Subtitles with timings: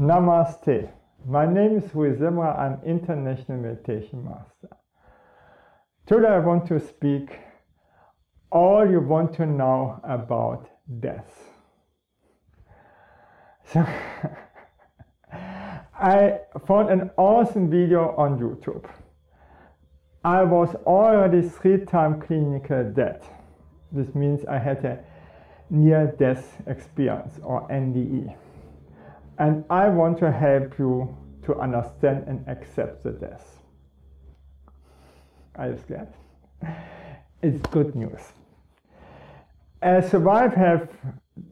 [0.00, 0.90] Namaste.
[1.26, 2.58] My name is Rui Zimra.
[2.58, 4.74] I'm International Meditation Master.
[6.06, 7.38] Today I want to speak
[8.50, 10.70] all you want to know about
[11.00, 11.30] death.
[13.66, 13.80] So
[16.00, 18.88] I found an awesome video on YouTube.
[20.24, 23.22] I was already three times clinical dead.
[23.92, 25.04] This means I had a
[25.68, 28.34] near death experience or NDE.
[29.40, 33.62] And I want to help you to understand and accept the death.
[35.56, 36.08] Are you scared?
[37.42, 38.20] It's good news.
[39.80, 40.90] A survive have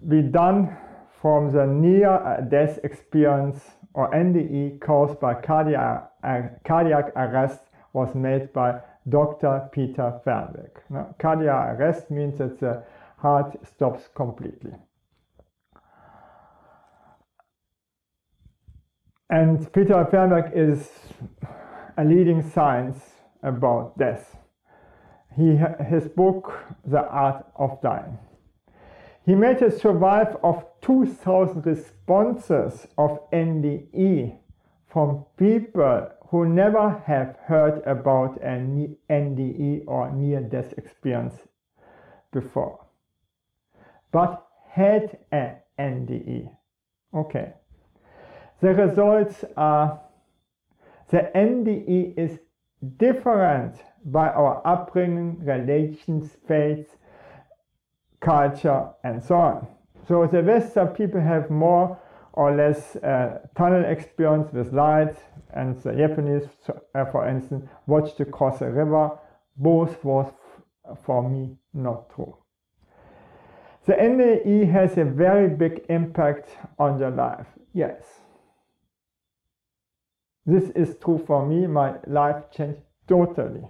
[0.07, 0.77] been done
[1.23, 3.59] from the near death experience
[3.95, 7.61] or NDE caused by cardiac, uh, cardiac arrest
[7.95, 9.67] was made by Dr.
[9.73, 10.77] Peter Fernwick.
[10.91, 12.85] Now, cardiac arrest means that the
[13.17, 14.75] heart stops completely.
[19.31, 20.89] And Peter Fernwick is
[21.99, 22.99] a leading science
[23.43, 24.39] about death.
[25.37, 25.59] He,
[25.91, 26.53] his book,
[26.87, 28.19] The Art of Dying.
[29.27, 34.39] He made a survive of 2000 responses of NDE
[34.87, 41.35] from people who never have heard about an NDE or near death experience
[42.33, 42.87] before,
[44.11, 46.51] but had an NDE.
[47.15, 47.53] Okay.
[48.61, 50.01] The results are
[51.11, 52.39] the NDE is
[52.97, 56.97] different by our upbringing, relations, faith,
[58.21, 59.69] culture, and so on.
[60.07, 61.99] So the Western people have more
[62.33, 65.17] or less uh, tunnel experience with light,
[65.55, 66.49] and the Japanese,
[66.95, 69.11] uh, for instance, watched to cross a river.
[69.57, 70.33] Both was
[71.05, 72.37] for me not true.
[73.87, 77.47] The NDE has a very big impact on your life.
[77.73, 78.03] Yes.
[80.49, 81.67] This is true for me.
[81.67, 83.69] My life changed totally.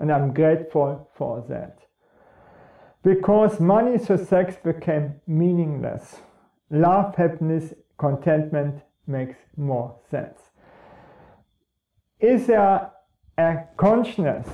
[0.00, 1.78] And I'm grateful for that.
[3.04, 6.16] Because money sex became meaningless.
[6.70, 10.40] Love, happiness, contentment makes more sense.
[12.18, 12.90] Is there
[13.38, 14.48] a consciousness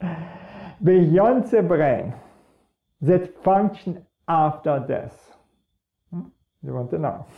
[0.82, 2.14] beyond the brain
[3.02, 5.36] that functions after death?
[6.10, 6.28] Hmm?
[6.62, 7.26] You want to know?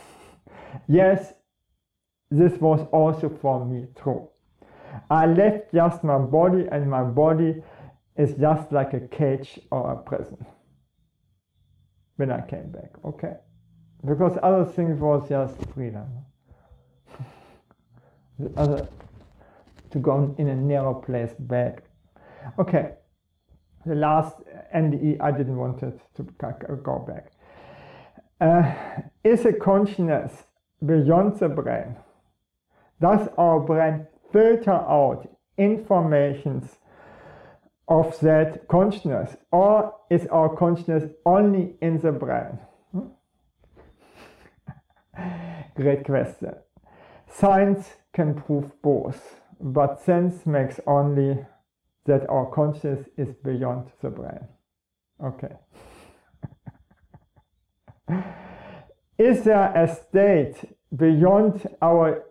[0.87, 1.33] Yes,
[2.33, 4.27] this was also for me true.
[5.09, 7.61] I left just my body, and my body
[8.17, 10.43] is just like a cage or a prison
[12.15, 12.91] when I came back.
[13.05, 13.35] Okay,
[14.03, 16.07] because other things was just freedom.
[18.39, 18.87] the other
[19.91, 21.83] to go in a narrow place back.
[22.57, 22.93] Okay,
[23.85, 24.37] the last
[24.75, 26.23] NDE I didn't want it to
[26.83, 27.31] go back.
[28.41, 28.73] Uh,
[29.23, 30.33] is a consciousness
[30.83, 31.95] beyond the brain?
[32.99, 36.77] Does our brain filter out informations
[37.87, 42.59] of that consciousness, or is our consciousness only in the brain?
[42.91, 43.07] Hmm?
[45.75, 46.55] Great question.
[47.29, 51.45] Science can prove both, but sense makes only
[52.05, 54.47] that our consciousness is beyond the brain.
[55.23, 55.55] Okay.
[59.17, 60.55] is there a state
[60.95, 62.23] beyond our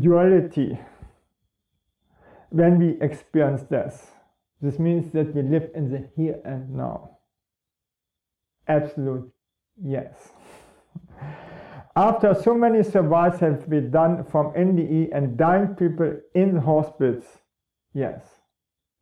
[0.00, 0.78] duality
[2.50, 4.14] when we experience death.
[4.60, 7.18] This means that we live in the here and now.
[8.68, 9.30] Absolute
[9.82, 10.30] yes.
[11.94, 17.24] After so many survives have been done from NDE and dying people in the hospitals,
[17.94, 18.22] yes,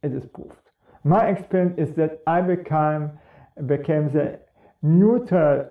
[0.02, 0.70] it is proved.
[1.02, 3.10] My experience is that I became,
[3.66, 4.40] became the
[4.82, 5.68] neutral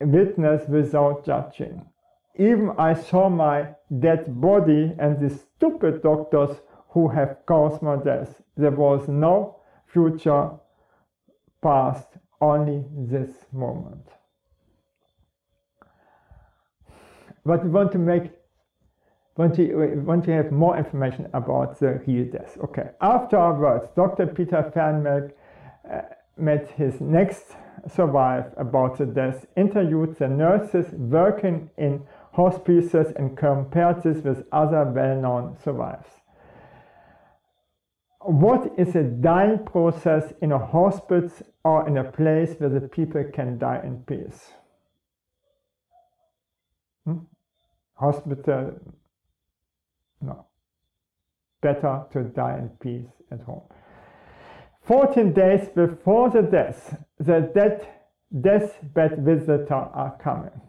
[0.00, 1.89] witness without judging
[2.40, 3.68] even I saw my
[3.98, 6.56] dead body and the stupid doctors
[6.88, 8.40] who have caused my death.
[8.56, 10.50] There was no future
[11.62, 12.08] past,
[12.40, 14.08] only this moment.
[17.44, 18.32] But we want to make
[19.36, 22.58] want to, want to have more information about the real death.
[22.64, 22.90] Okay.
[23.00, 24.26] Afterwards, Dr.
[24.26, 25.36] Peter Fernwick
[25.90, 26.00] uh,
[26.36, 27.54] met his next
[27.88, 34.84] survive about the death, interviewed the nurses working in hospices and compared this with other
[34.84, 36.06] well-known survivors.
[38.20, 41.30] What is a dying process in a hospital
[41.64, 44.52] or in a place where the people can die in peace?
[47.04, 47.18] Hmm?
[47.94, 48.78] Hospital,
[50.20, 50.46] no.
[51.62, 53.62] Better to die in peace at home.
[54.82, 57.86] 14 days before the death, the death,
[58.38, 60.60] deathbed visitor are coming.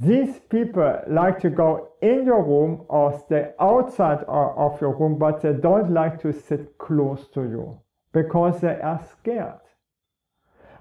[0.00, 5.42] These people like to go in your room or stay outside of your room, but
[5.42, 7.80] they don't like to sit close to you
[8.12, 9.60] because they are scared.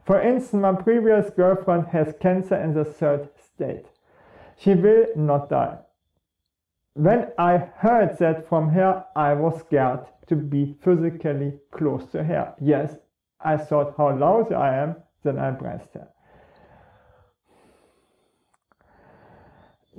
[0.06, 3.88] For instance, my previous girlfriend has cancer in the third state.
[4.56, 5.80] She will not die.
[6.94, 12.54] When I heard that from her, I was scared to be physically close to her.
[12.62, 12.98] Yes,
[13.40, 16.08] I thought how lousy I am, then I embraced her.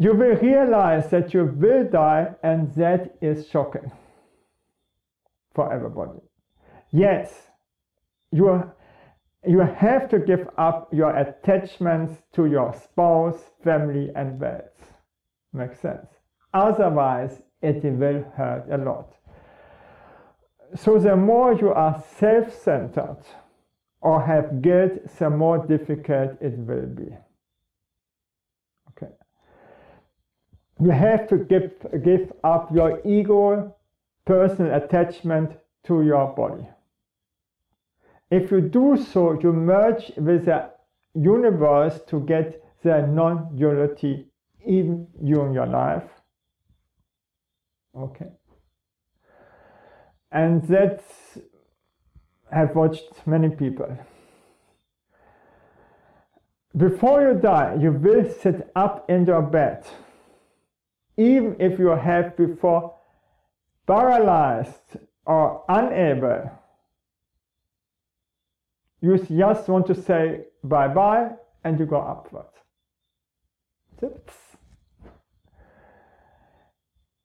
[0.00, 3.91] You will realize that you will die, and that is shocking
[5.55, 6.21] for everybody.
[6.93, 7.49] Yes,
[8.31, 8.62] you,
[9.45, 14.93] you have to give up your attachments to your spouse, family, and wealth.
[15.53, 16.06] Makes sense.
[16.55, 19.17] Otherwise, it will hurt a lot.
[20.77, 23.25] So, the more you are self centered
[24.01, 27.17] or have guilt, the more difficult it will be.
[30.81, 31.73] You have to give,
[32.05, 33.75] give up your ego,
[34.25, 35.51] personal attachment
[35.85, 36.67] to your body.
[38.31, 40.71] If you do so, you merge with the
[41.15, 44.27] universe to get the non duality
[44.67, 46.05] even during your life.
[47.97, 48.27] Okay.
[50.31, 51.03] And that
[52.53, 53.97] I've watched many people.
[56.77, 59.85] Before you die, you will sit up in your bed
[61.19, 62.94] even if you have before
[63.87, 66.50] paralyzed or unable,
[69.00, 71.31] you just want to say bye bye
[71.65, 72.55] and you go upwards.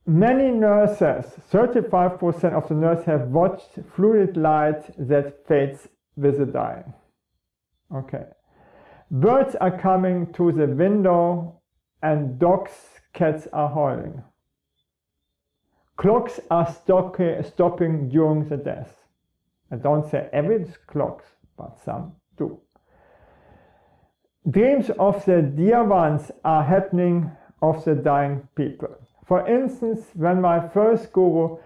[0.05, 5.87] Many nurses, 35% of the nurses have watched fluid light that fades
[6.17, 6.93] with the dying.
[7.95, 8.25] Okay.
[9.09, 11.61] Birds are coming to the window
[12.01, 14.23] and dogs cats are howling.
[15.95, 18.95] Clocks are stopping during the death.
[19.71, 21.25] I don't say every clocks,
[21.57, 22.59] but some do.
[24.49, 27.31] Dreams of the dear ones are happening
[27.61, 28.89] of the dying people.
[29.25, 31.57] For instance, when my first guru,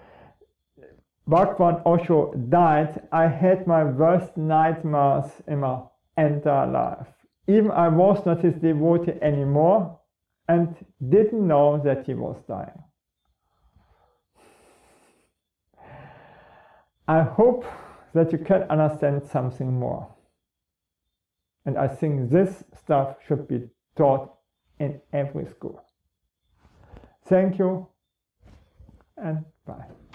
[1.26, 5.80] Bhagwan Osho, died, I had my worst nightmares in my
[6.18, 7.08] entire life.
[7.48, 10.00] Even I was not his devotee anymore,
[10.48, 10.76] and
[11.10, 12.84] didn't know that he was dying.
[17.08, 17.66] I hope
[18.14, 20.08] that you can understand something more.
[21.66, 24.34] And I think this stuff should be taught
[24.80, 25.82] in every school.
[27.26, 27.88] Thank you
[29.18, 30.07] and bye.